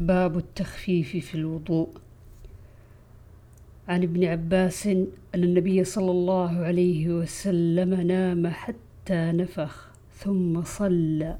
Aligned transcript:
باب 0.00 0.36
التخفيف 0.38 1.16
في 1.16 1.34
الوضوء. 1.34 1.88
عن 3.88 4.02
ابن 4.02 4.24
عباس 4.24 4.86
أن 4.86 5.06
النبي 5.34 5.84
صلى 5.84 6.10
الله 6.10 6.58
عليه 6.58 7.08
وسلم 7.08 7.94
نام 7.94 8.46
حتى 8.46 9.32
نفخ 9.32 9.90
ثم 10.12 10.62
صلى 10.62 11.38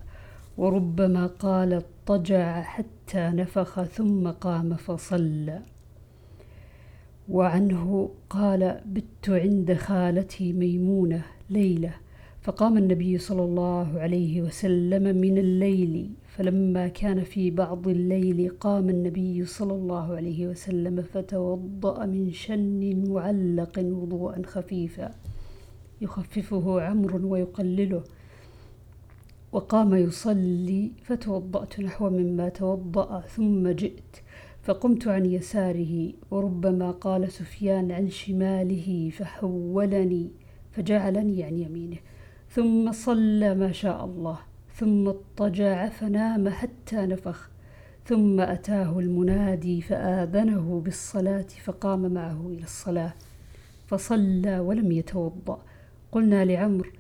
وربما 0.59 1.27
قال 1.27 1.73
اضطجع 1.73 2.63
حتى 2.63 3.31
نفخ 3.35 3.83
ثم 3.83 4.29
قام 4.29 4.75
فصلى. 4.75 5.63
وعنه 7.29 8.11
قال 8.31 8.81
بت 8.87 9.29
عند 9.31 9.75
خالتي 9.75 10.53
ميمونة 10.53 11.23
ليلة 11.51 11.93
فقام 12.43 12.77
النبي 12.77 13.19
صلى 13.19 13.43
الله 13.43 14.01
عليه 14.01 14.43
وسلم 14.43 15.03
من 15.03 15.39
الليل 15.39 16.11
فلما 16.29 16.89
كان 16.89 17.25
في 17.25 17.51
بعض 17.51 17.89
الليل 17.89 18.51
قام 18.61 18.89
النبي 18.91 19.45
صلى 19.45 19.73
الله 19.73 20.17
عليه 20.17 20.47
وسلم 20.47 21.03
فتوضأ 21.03 22.07
من 22.07 22.33
شن 22.33 23.05
معلق 23.09 23.79
وضوءا 23.79 24.43
خفيفا 24.47 25.11
يخففه 26.01 26.83
عمرو 26.83 27.33
ويقلله. 27.33 28.03
وقام 29.53 29.95
يصلي 29.95 30.91
فتوضأت 31.03 31.81
نحو 31.81 32.11
مما 32.11 32.49
توضأ 32.49 33.21
ثم 33.21 33.69
جئت 33.69 34.17
فقمت 34.63 35.09
عن 35.09 35.27
يساره 35.27 36.13
وربما 36.31 36.91
قال 36.91 37.33
سفيان 37.33 37.93
عن 37.93 38.09
شماله 38.09 39.11
فحولني 39.11 40.31
فجعلني 40.73 41.43
عن 41.45 41.59
يمينه. 41.59 41.99
ثم 42.51 42.93
صلى 42.93 43.55
ما 43.55 43.73
شاء 43.73 44.05
الله 44.05 44.39
ثم 44.75 45.09
اضطجع 45.09 45.89
فنام 45.89 46.49
حتى 46.49 46.97
نفخ 46.97 47.51
ثم 48.05 48.41
أتاه 48.41 48.99
المنادي 48.99 49.81
فآذنه 49.81 50.81
بالصلاة 50.85 51.47
فقام 51.65 52.13
معه 52.15 52.49
إلى 52.49 52.63
الصلاة 52.63 53.13
فصلى 53.87 54.59
ولم 54.59 54.93
يتوضأ. 54.93 55.63
قلنا 56.13 56.45
لعمر 56.45 56.93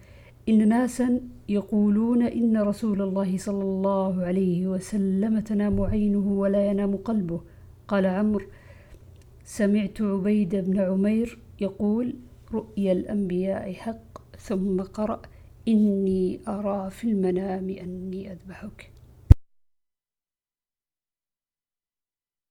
إن 0.48 0.68
ناسا 0.68 1.20
يقولون 1.48 2.22
إن 2.22 2.56
رسول 2.56 3.02
الله 3.02 3.38
صلى 3.38 3.62
الله 3.62 4.22
عليه 4.22 4.66
وسلم 4.66 5.40
تنام 5.40 5.80
عينه 5.80 6.26
ولا 6.32 6.66
ينام 6.66 6.96
قلبه. 6.96 7.40
قال 7.88 8.06
عمرو 8.06 8.46
سمعت 9.44 10.02
عبيد 10.02 10.56
بن 10.56 10.80
عمير 10.80 11.38
يقول 11.60 12.14
رؤيا 12.52 12.92
الأنبياء 12.92 13.72
حق 13.72 14.20
ثم 14.38 14.82
قرأ 14.82 15.22
إني 15.68 16.42
أرى 16.48 16.90
في 16.90 17.04
المنام 17.04 17.70
أني 17.70 18.32
أذبحك. 18.32 18.94